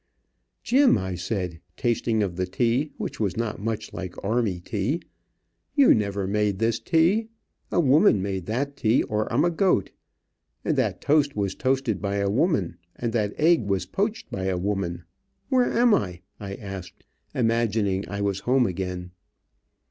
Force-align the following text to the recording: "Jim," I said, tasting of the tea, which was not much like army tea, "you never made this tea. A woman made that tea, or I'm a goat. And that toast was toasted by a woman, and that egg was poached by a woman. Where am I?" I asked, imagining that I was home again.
"Jim," 0.63 0.97
I 0.97 1.13
said, 1.13 1.61
tasting 1.77 2.23
of 2.23 2.35
the 2.35 2.47
tea, 2.47 2.91
which 2.97 3.19
was 3.19 3.37
not 3.37 3.61
much 3.61 3.93
like 3.93 4.15
army 4.23 4.59
tea, 4.59 5.03
"you 5.75 5.93
never 5.93 6.25
made 6.25 6.57
this 6.57 6.79
tea. 6.79 7.27
A 7.71 7.79
woman 7.79 8.19
made 8.19 8.47
that 8.47 8.75
tea, 8.75 9.03
or 9.03 9.31
I'm 9.31 9.45
a 9.45 9.51
goat. 9.51 9.91
And 10.65 10.75
that 10.75 11.01
toast 11.01 11.35
was 11.35 11.53
toasted 11.53 12.01
by 12.01 12.15
a 12.15 12.31
woman, 12.31 12.77
and 12.95 13.13
that 13.13 13.35
egg 13.39 13.67
was 13.67 13.85
poached 13.85 14.31
by 14.31 14.45
a 14.45 14.57
woman. 14.57 15.03
Where 15.49 15.71
am 15.71 15.93
I?" 15.93 16.21
I 16.39 16.55
asked, 16.55 17.03
imagining 17.35 18.01
that 18.01 18.11
I 18.11 18.21
was 18.21 18.39
home 18.39 18.65
again. 18.65 19.11